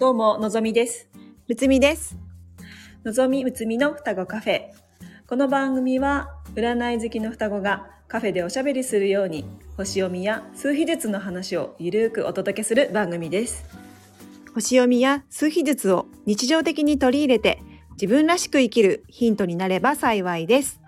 [0.00, 1.10] どうも、のぞみです。
[1.46, 2.16] むつみです。
[3.04, 4.62] のぞみむつみの双子カフェ。
[5.26, 9.44] この番組は、占い好きの双子がカフェでおしゃべりするように、
[9.76, 13.66] 星読みや数秘術の話をゆるーくお届けする番組です。
[14.54, 17.60] 星読みや数秘術を日常的に取り入れて
[18.00, 20.80] 自分らしく生きるヒントになれば幸いです。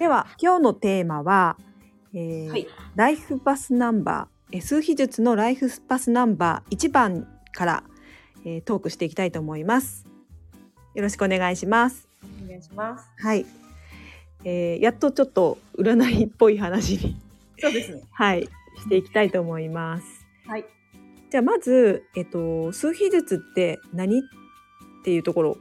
[0.00, 1.56] では今日のテーマは、
[2.12, 2.66] えーはい。
[2.96, 7.84] ライフパスナンバー数秘術のライフパスナンバー1番から、
[8.44, 10.06] えートークしていきたいと思います。
[10.94, 12.08] よろしくお願いします。
[12.44, 13.08] お願いします。
[13.18, 13.46] はい、
[14.44, 17.16] えーやっとちょっと占いっぽい話に
[17.58, 18.02] そうですね。
[18.12, 20.26] はいしていきたいと思います。
[20.46, 20.64] はい。
[21.30, 24.22] じゃあまず、えっと、数秘術って何っ
[25.04, 25.58] ていうところを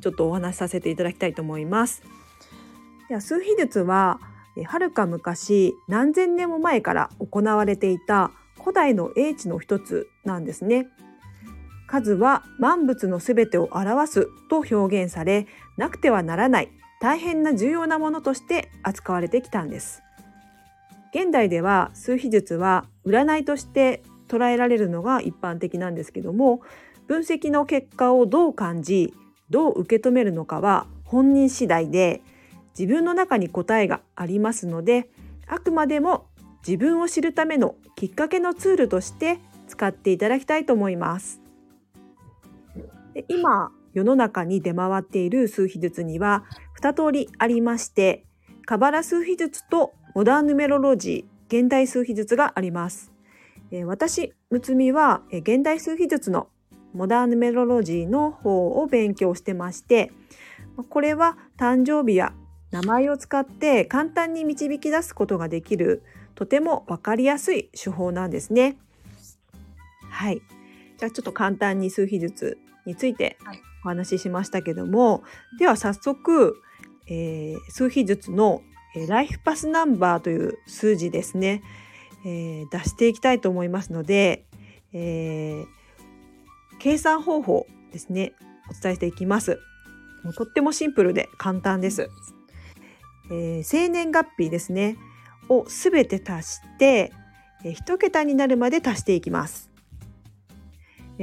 [0.00, 2.02] ちょっとお話しさせていただきたいと思います。
[3.08, 4.20] では数秘術は
[4.56, 10.88] えはるか昔何千年も前から行われていた古代の英知の一つなんですね。
[11.88, 16.68] 数は万物のすべてを表すと表現されなくてはならない
[17.00, 20.02] 大変な重要なものとして扱われてきたんです。
[21.14, 26.60] 現代では数秘術は占いとして捉えられるのが一般的なんですけども
[27.06, 29.14] 分析の結果をどう感じ
[29.48, 32.20] どう受け止めるのかは本人次第で
[32.78, 35.08] 自分の中に答えがありますので
[35.46, 36.26] あくまでも
[36.66, 41.47] 自分を知るためのきっかけのツールとして使っていただきたいと思います。
[43.18, 46.44] で今世の中に出回っている数秘術には
[46.80, 48.24] 2通りありまして
[48.64, 53.12] カバラ数秘術とモダンヌメロロジー現代数秘術があります。
[53.72, 56.48] え私むつみはえ現代数秘術の
[56.94, 60.12] モダンヌメロロジーの方を勉強してまして
[60.88, 62.34] これは誕生日や
[62.70, 66.04] 名前を使って簡単に導き出すことができる
[66.36, 68.78] とても分かりやすい手法なんですね。
[70.08, 70.40] はい。
[70.98, 73.62] じゃあちょっと簡単に数秘術についてはい。
[73.84, 75.22] お話ししましたけども、
[75.58, 76.60] では早速、
[77.06, 78.60] えー数秘術の、
[78.96, 81.62] えーライフパスナンバーという数字ですね、
[82.26, 84.44] えー出していきたいと思いますので、
[84.92, 85.66] えー
[86.80, 88.32] 計算方法ですね
[88.68, 89.60] お伝えしていきます。
[90.24, 92.10] もうとってもシンプルで簡単です、
[93.30, 94.96] えー生年月日ですね
[95.48, 97.12] をすべて足して、
[97.64, 99.67] えー一桁になるまで足していきます、えー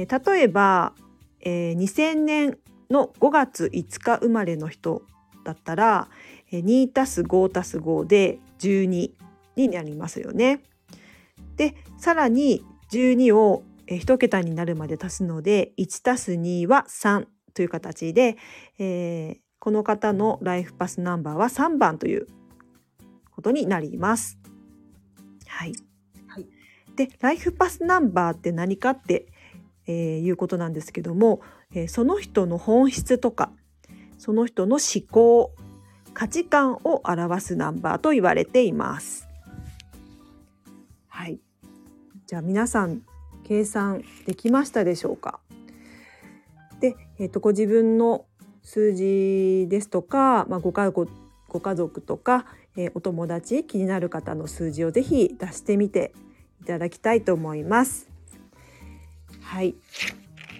[0.04, 0.92] 例えば、
[1.40, 2.58] えー2000年
[2.90, 5.02] の5月5日生まれの人
[5.44, 6.08] だったら
[6.52, 9.10] えー2たす5たす5で12
[9.56, 10.60] になりますよね。
[11.56, 18.36] でさらに12をえー一桁になるまで足すので1たす2は3という形で、
[18.78, 22.28] えーこの方のライフパスナンバーは3番という
[23.34, 24.38] ことになります。
[25.46, 25.72] はい、
[26.28, 26.46] はい
[26.94, 29.26] でライフパスナンバーって何かって、
[29.86, 31.40] えーいうことなんですけども、
[31.72, 33.50] えーその人の本質とか
[34.18, 35.52] その人の思考
[36.14, 39.28] 価値観を表すナンバーと言われています。
[41.08, 41.38] はい。
[42.26, 43.02] じゃあ皆さん
[43.44, 45.40] 計算できましたでしょうか？
[46.80, 48.24] で、えっ、とご自分の
[48.62, 51.08] 数字ですとか、まあ、ご家族
[51.48, 52.46] ご家族とか、
[52.76, 56.12] えーお友達気になる方の数字をぜひ出してみて
[56.62, 58.15] いただきたいと思います。
[59.46, 59.76] はい。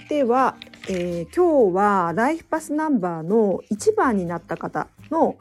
[0.09, 0.57] では、
[0.89, 5.37] えー今日はライフパスナンバーの1番になった方の、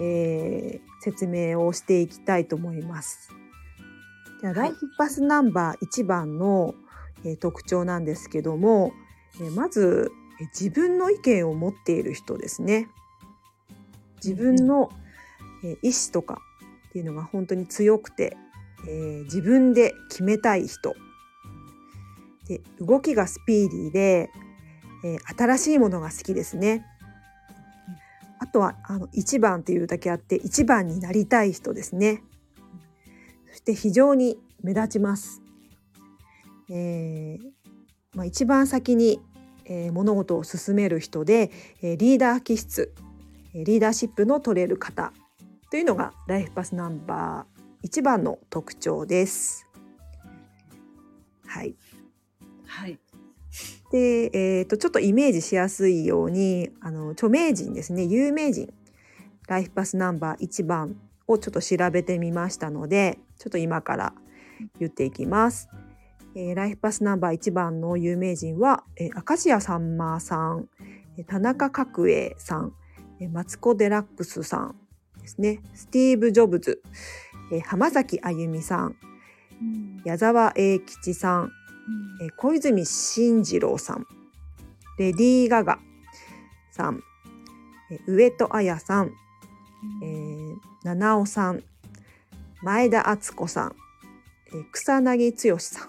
[0.00, 3.30] えー説明をしていきたいと思います。
[4.40, 6.74] じゃあはいライフパスナンバー1番の、
[7.24, 8.92] えー特徴なんですけども、
[9.40, 10.10] えーまず、
[10.40, 12.88] えー自分の意見を持っている人ですね。
[14.16, 14.90] 自分の、
[15.64, 16.40] えー意思とか
[16.88, 18.36] っていうのが本当に強くて、
[18.88, 20.96] えー自分で決めたい人。
[22.58, 24.30] で動きがスピーディーで、
[25.04, 26.86] えー新しいものが好きですね。
[28.38, 32.22] あとはあの一番っていうだけあって一番になりたい人ですね。
[33.50, 35.42] そして非常に目立ちます。
[36.70, 37.50] えー
[38.14, 39.20] まあ、一番先に、
[39.64, 41.50] えー物事を進める人で、
[41.82, 42.92] えーリーダー気質
[43.54, 45.12] えリーダーシップの取れる方
[45.70, 49.66] というのがライフパスナンバー一番の特徴です。
[51.46, 51.74] はい。
[52.72, 52.98] はい。
[53.90, 58.04] で、えー、とちょっとイメージしやすいようにあの著名人ですね。
[58.04, 58.72] 有名人。
[59.46, 60.96] ライフパスナンバー1番
[61.28, 64.14] をちょっと調べてみましたのでちょっと今から
[64.78, 65.68] 言っていきます。
[66.34, 70.68] えーライフパスナンバー1番の有名人は、えー、明石家さんまさん。
[71.18, 72.72] えー田中角栄さん。
[73.20, 74.76] えーマツコ・デラックスさん
[75.20, 75.60] ですね。
[75.74, 76.82] スティーブ・ジョブズ、
[77.52, 78.96] えー浜崎あゆみさん。
[80.04, 81.52] 矢沢永吉さん
[82.20, 84.06] えー小泉進次郎さん。
[84.98, 85.78] レディー・ガガ
[86.70, 87.02] さん、
[87.90, 89.12] えー上戸彩さん、
[90.02, 91.62] えー七尾さん。
[92.62, 93.76] 前田敦子さん、
[94.48, 95.88] えー草薙剛さん。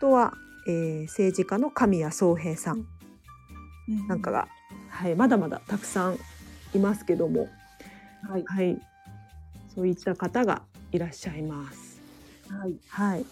[0.00, 0.34] とは、
[0.68, 2.86] えー政治家の神谷宗平さん。
[4.08, 4.48] なんかが、
[4.88, 6.18] はい、まだまだたくさん
[6.74, 7.48] いますけども、
[8.28, 8.44] はい。
[8.44, 8.78] はい、
[9.74, 12.00] そういった方がいらっしゃいます。
[12.48, 12.76] はい。
[12.88, 13.24] はい、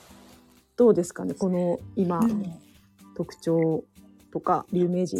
[0.76, 2.20] どうですかねこの今、
[3.16, 3.84] 特徴
[4.32, 5.18] とか有名人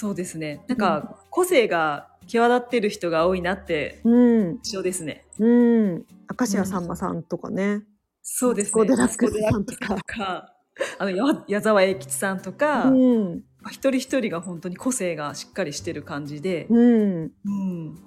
[0.00, 0.64] そうですね。
[0.66, 4.58] なんか個性が際立ってる人が多いなってうん。
[4.64, 5.26] 印象ですね。
[5.38, 6.06] うん。
[6.38, 7.82] 明石家さんまさんとかね、
[8.22, 8.84] そうですね。
[8.86, 9.28] ラスさんとか。
[9.28, 10.54] マツコデラックスとか
[10.98, 13.44] あのや矢沢永吉さんとか、うん。
[13.70, 17.98] 一人一人が本当に個性がしっかりしてる感じで、うん、うん、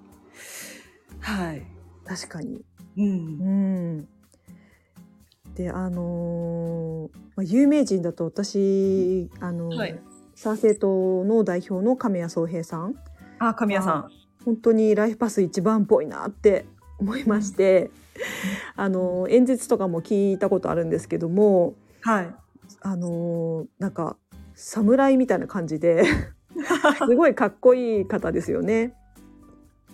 [1.19, 1.63] はい、
[2.05, 2.65] 確かに。
[2.97, 3.05] うん。
[3.05, 3.09] う
[4.01, 4.07] ん、
[5.55, 9.99] であのーまあ、有名人だと私あのー、はい。
[10.35, 12.95] 参政党の代表の亀谷宗平さん。
[13.39, 14.09] あ神谷さん。
[14.45, 16.65] 本当にライフパス一番っぽいなって
[16.99, 17.91] 思いまして、
[18.75, 22.35] あの演説とかも聞いたことあるんですけどもはい。
[22.81, 24.17] あのなんか
[24.55, 26.03] 侍みたいな感じで
[27.07, 28.95] すごいかっこいい方ですよね。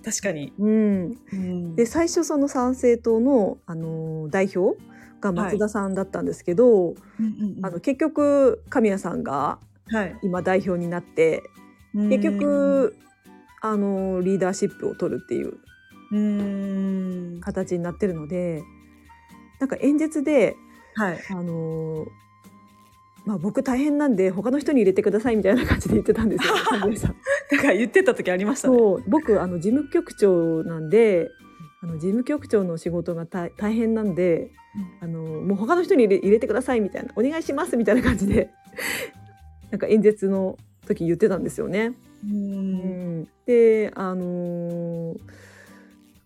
[0.04, 1.76] 確かに、うん、うん。
[1.76, 4.80] で最初その参政党の、あの代表
[5.22, 6.96] が松田さんだったんですけど、
[7.62, 9.60] あの結局神谷さんが
[9.92, 11.42] はい、今代表になって
[11.94, 12.96] 結局、
[13.62, 15.58] あのリーダーシップを取るっていう
[16.12, 16.18] う
[17.38, 17.42] ん。
[17.42, 18.64] 形になってるので
[19.60, 20.56] なんか演説で
[20.96, 21.20] はい。
[21.30, 22.08] あのー
[23.26, 27.16] まあ僕大変なんで他の人に入れてくださいみたいな感じで言ってたんですよ 神谷さん。
[27.52, 28.78] なんか言ってた時ありましたね。
[28.78, 29.04] そう。
[29.08, 31.30] 僕あの事務局長なんで
[31.82, 34.52] あの事務局長の仕事が大大変なんで、
[35.02, 38.50] あのもう他の人に入れ入れてくださいみたいなお願いしますみたいな感じで
[39.72, 41.94] なんか演説の時言ってたんですよね。
[42.24, 42.86] うんう
[43.22, 45.20] んであのー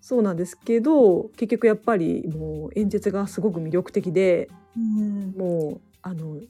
[0.02, 6.42] そうなんですけど結局やっぱりもう演説がすごく魅力的でうんもうあの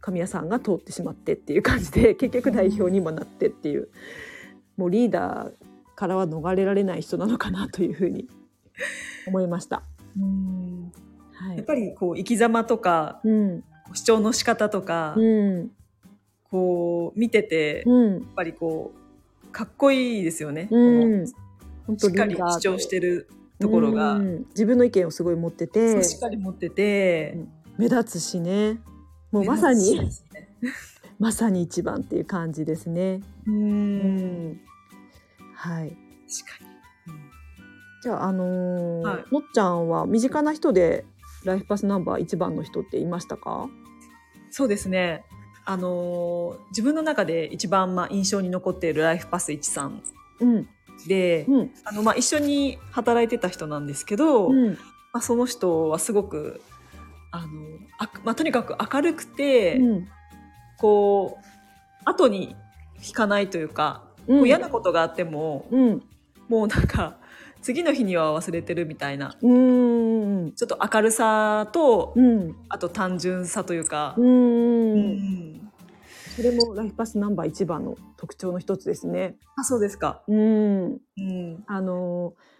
[0.00, 3.88] 神谷さんが通ってしまってっていう感じで結局代表にもなってっていう
[4.76, 5.52] もうリーダー
[5.96, 8.28] からは逃れられない人なのかなというふうに
[9.26, 9.82] 思いました。
[10.18, 10.92] うん。
[11.32, 13.64] はい、やっぱりこう生き様とかうん。
[13.94, 15.70] 主張の仕方とか、うん。
[16.50, 18.92] こう見てて、やっうんぱりこ
[19.44, 21.26] うかっこいいですよね、うん。
[21.26, 21.32] し
[22.06, 23.28] っかり主張してる
[23.58, 24.46] ところが、うん。
[24.50, 27.36] 自分の意見をすごい持ってそてうしっかり持ってて、
[27.76, 28.80] 目立つしね。
[29.30, 30.00] もうまさに
[31.18, 33.20] まさに一番っていう感じですね。
[33.46, 33.54] うん。
[33.54, 33.66] う
[34.54, 34.60] ん。
[35.54, 35.90] はい。
[35.90, 36.71] 確かに、
[38.02, 39.24] じゃあ、あのーはい。
[39.32, 41.04] のっちゃんは身近な人で
[41.44, 43.68] ライフパスナンバー一番の人っていましたか？
[44.50, 45.24] そうですね。
[45.64, 50.02] あのー自分の中で一番まあ印象に残っているライフパス一さん
[50.40, 50.68] うん、
[51.06, 54.70] で、うん、あのまあ一緒に働いてた人なんですけど、うん、
[55.12, 56.60] まあ、その人はすごく
[57.30, 57.46] あの
[57.98, 60.08] あ、まあ、とにかく明るくて、うん、
[60.78, 61.44] こう
[62.04, 62.56] 後に
[63.06, 66.02] 引かないというか、こう嫌なことがあってもうん、
[66.48, 67.18] もうなんか
[67.62, 69.36] 次の日には忘れてるみたいな。
[69.40, 74.94] うん、ちょっと明るさと、うん、あと単純さというか、う、うん。
[75.54, 75.70] ん
[76.34, 79.36] それもライフパスナンバー一番の特徴の一つですね。
[79.56, 81.64] あそうですか、うん、うん。
[81.66, 82.52] あのー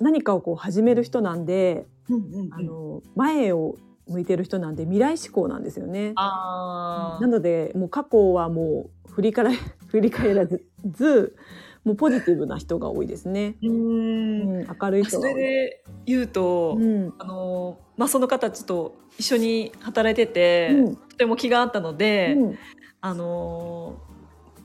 [0.00, 2.54] 何かをこう始める人なんで、うんうんうん。
[2.54, 3.76] あの前を
[4.06, 6.12] 向いてる人なんで未来志向なんですよね。
[6.16, 7.22] あー。
[7.22, 9.50] なのでもう過去はもう振り返ら
[9.88, 11.36] 振り返らず
[11.84, 13.56] もうポジティブな人が多いですね。
[13.62, 15.34] ううんん、明るい人それ。
[15.34, 17.14] で言うと、うん。
[17.18, 20.96] あのまあ、その方ちょっと一緒に働いてて、うん。
[20.96, 22.58] とても気があったので、うん。
[23.00, 24.00] あの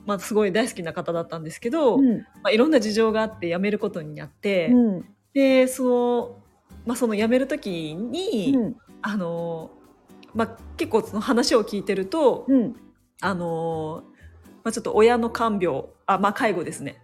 [0.06, 2.18] まあ、すごい大好きな方だったんですけど、うん。
[2.18, 5.04] まあ、いろんな事情があって辞めることになって、うん。
[5.32, 6.36] でその,、
[6.86, 8.76] まあ、その辞める時に、うん。
[9.02, 9.70] あの
[10.34, 12.76] まあ、結構その話を聞いてると、うん。
[13.20, 14.02] あの
[14.62, 17.00] まあ、ちょっと親の看病あ、まあ、介護ですね。
[17.00, 17.03] う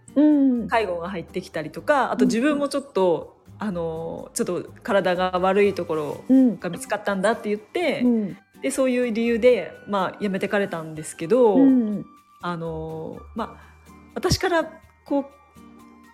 [0.67, 6.59] 介護が入ってきたりとかあと自分もちょっと、あのちょっと体が悪いところうん。
[6.59, 8.37] が見つかったんだって言って、うん。
[8.61, 12.05] でそういう理由で、まあ、辞めてかれたんですけど、うん。
[12.41, 14.65] あのまあ、私から
[15.05, 15.25] こう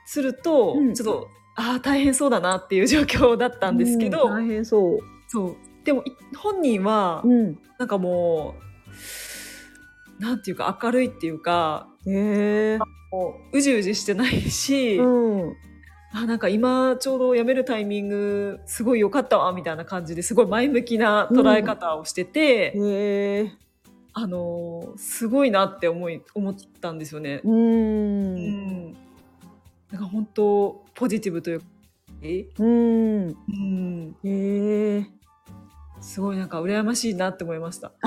[0.05, 0.93] すると、うん。
[0.93, 4.99] ちょっとああ大変そうだなっていう状況だったんですけど、うん大変そう。
[5.29, 5.55] そう。
[5.85, 7.57] でもい本人は、うん。
[7.79, 8.55] なんかも
[10.19, 11.87] うなんていうか明るいっていうか。
[13.11, 15.57] もううじうじしてないし、うん
[16.13, 23.51] あなんか今ちょうど辞めるタイミングすごい良かったわみたいな感じですごい前向きな捉え方をしてて、へえ。
[24.13, 27.41] あのすごいなって思い思ったんですよね。
[27.43, 27.51] うー。
[27.51, 28.35] うん
[28.89, 28.93] ん、
[29.91, 31.65] なんか本当ポジティブというか、
[32.23, 33.27] えうん。
[33.27, 35.05] うん、へえ。
[36.01, 37.91] すごいなんか羨ましいなって思いました。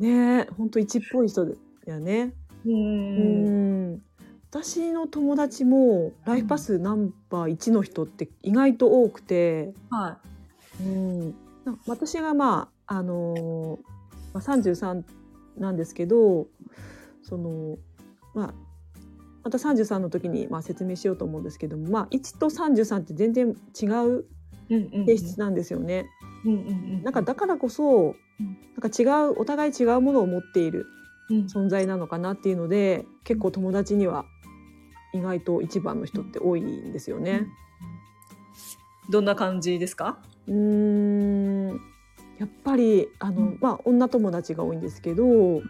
[0.00, 1.46] ねえ、本当一っぽい人
[1.86, 2.34] だよね。
[2.64, 4.02] う、うんん。
[4.50, 10.18] 私の友達もライフパスナンバー1の人って意外と多くて、は
[10.80, 11.30] うん、
[11.64, 13.78] な私がまああのー
[14.34, 15.04] まあ、33
[15.58, 16.46] なんですけど
[17.22, 17.76] その
[18.34, 18.54] まあ
[19.42, 23.48] また33の時にまあ説明しようと思うんですけども、まあ、1と33って全然
[23.80, 24.24] 違う
[25.06, 26.06] 性質なんですよね。
[27.04, 28.16] だからこそ
[28.80, 30.86] なんか違うお互い違うものを持っている。
[30.90, 30.95] うん
[31.28, 34.24] 存在なのかなっていうので結構友達には
[35.12, 37.46] 意外と一番の人って多いんですよね。
[39.10, 40.18] どんな感じですか？
[40.46, 41.80] うーん。
[42.38, 43.58] やっぱりあの、うん。
[43.60, 45.62] まあ女友達が多いんですけど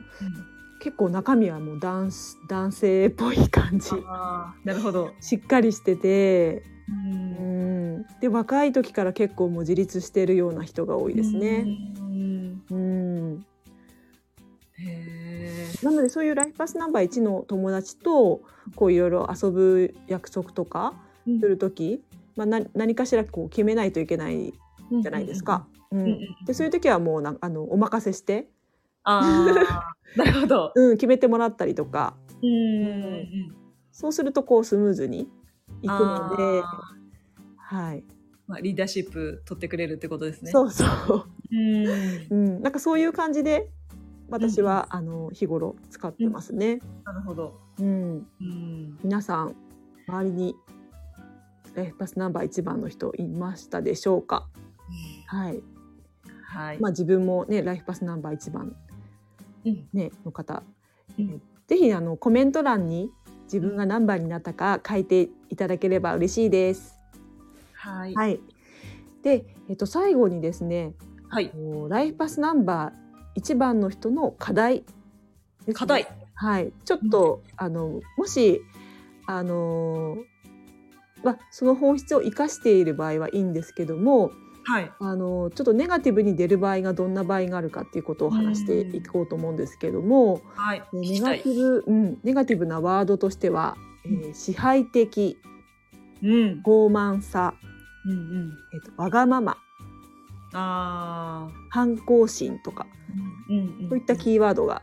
[0.83, 3.91] 結構中身はもう男子男性っぽい感じ。
[4.65, 5.13] なるほど。
[5.21, 8.07] しっかりしててううんん。
[8.21, 11.65] で若い時から結構もう自立してるような人が多いですね。
[11.99, 12.06] うん
[15.83, 18.43] なのでそういうライフパスナンバー1の友達と
[18.75, 22.03] こういろいろ遊ぶ約束とかーする時、
[22.37, 24.55] まあ、な何かしらこう決めないといけない
[25.03, 25.67] じゃないですか。
[25.71, 28.49] うんうんうんでそういう時はもうなあのお任せして、
[29.05, 29.55] な
[30.25, 30.73] るほど。
[30.75, 33.57] うん、決めてもらったりとかうんうん
[33.93, 35.29] そうするとこうスムーズに
[35.81, 36.97] いくので、あ
[37.57, 38.05] はい、
[38.47, 40.51] まあリーダーシップ取ってくれるってことですね。
[40.51, 42.27] そうそう、うん。
[42.31, 43.71] うん、なんかそういう感じで
[44.29, 46.81] 私は、あの日頃使ってますね。
[47.05, 47.55] なるほど。
[47.81, 48.99] うん、うん。
[49.03, 49.55] 皆さん
[50.09, 50.55] 周りに
[51.75, 54.49] ライフパスナンバー1番の人いましたでしょうか？
[55.27, 55.63] はい、
[56.43, 56.81] はい。
[56.81, 58.75] まあ自分もねライフパスナンバー1番
[59.65, 60.63] うんねの方、
[61.19, 63.11] うんぜひあのコメント欄に
[63.45, 66.99] 自分が何番になったか書いていただければ嬉しいです。
[67.73, 68.15] はい。
[68.15, 68.41] はい。
[69.23, 70.95] で、えっと最後にですね、
[71.29, 71.53] はい。
[71.89, 73.06] ライフパスナンバー
[73.37, 74.85] 1番の人の課題
[75.67, 76.07] ね課題。
[76.35, 76.73] はい。
[76.85, 78.63] ちょっと、あのもし
[79.27, 80.17] あの
[81.25, 84.31] まあその本質を生かしている場合はいいんですけども、
[84.65, 84.93] はい。
[85.01, 90.83] あのちょっとネガティブに出る場合がどんな場合があるかっていうことを話していこうと思うんですけども、はい。
[90.93, 95.39] 聞ネガティブ、うん、ネガティブなワードとしては、えー支配的、
[96.23, 96.63] うん。
[96.65, 97.55] 傲慢さ、
[98.05, 98.53] うんうん。
[98.73, 99.57] えっとわがまま、
[100.57, 101.53] ああ。
[101.71, 102.87] 反抗心とか、
[103.49, 103.89] うんうん。
[103.91, 104.83] そういったキーワードが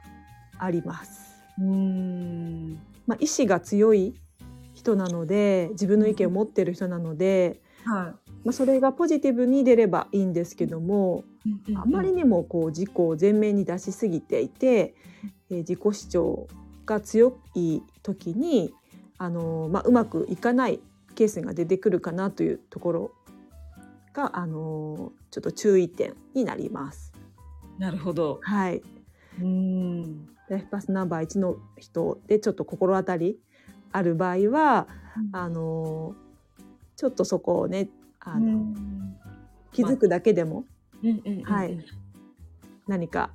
[0.59, 1.35] あります。
[1.59, 2.79] うん。
[3.07, 4.13] まあ、意志が強い
[4.73, 8.15] 人なので、自分の意見を持ってる人なので、は
[8.45, 11.23] まあ、それがポジティブに出ればいいんですけども、
[11.67, 11.75] い。
[11.75, 14.95] あまりにもこう自己を前面に出しすぎていて、
[15.49, 16.47] えー自己主張
[16.85, 18.73] が強い時に
[19.17, 20.79] あのー、まあ、うまくいかない
[21.15, 23.11] ケースが出てくるかなというところ
[24.13, 27.11] が、あのーちょっと注意点になります。
[27.79, 28.39] なるほど。
[28.43, 28.83] はい、
[29.41, 30.27] うん。
[30.47, 33.39] ライフパスナンバー1の人でちょっと心当たり
[33.91, 34.87] ある場合は
[35.31, 36.23] あのー
[36.95, 37.89] ちょっとそこをね
[38.19, 39.15] あの、うん
[39.71, 40.65] 気づくだけでも
[41.03, 41.43] うんうんうん。
[41.43, 41.83] はい。
[42.87, 43.31] 何か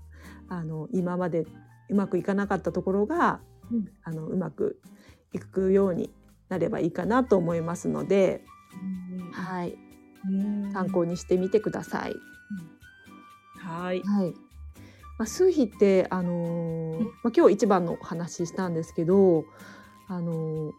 [0.49, 1.47] あの今まで
[1.91, 3.41] うまくいかなかったところが、
[3.73, 4.81] うんあのうまく
[5.33, 6.11] いくように
[6.49, 8.45] なればいいかなと思いますので、
[9.21, 9.88] うんはい、うん
[10.73, 12.17] 参考にしてみてください。
[13.59, 14.03] はい。
[14.03, 14.35] はい
[15.19, 19.45] まあ、数比って、あのーうんまあ、今日一番のお話ししたんですけど、
[20.09, 20.73] あのー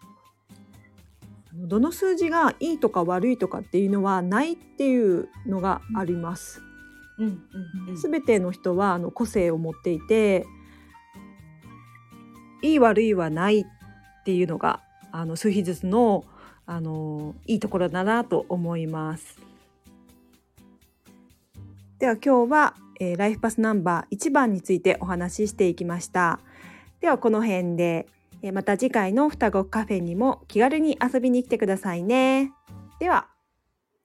[1.68, 6.62] どの数字がいいとか悪いとかっていうのはないっていうのがあります。
[7.18, 7.98] うんうんうん。
[7.98, 10.46] すべての人はあの個性を持っていて
[12.62, 13.66] いい悪いはないっ
[14.26, 14.82] ていうのが
[15.12, 16.24] あの数比術の
[16.70, 19.40] あのいいところだなと思います。
[21.98, 26.40] では今日は、えーライフパスナンバー1番についてお話ししていきました。
[27.02, 28.08] ではこの辺で、
[28.44, 32.54] えーまた次回の双子カフェにも気軽に遊びに来てくださいね。
[33.00, 33.28] では、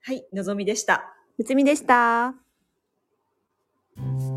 [0.00, 0.24] はい。
[0.32, 1.14] のぞみでした。
[1.36, 2.34] むつみでした。「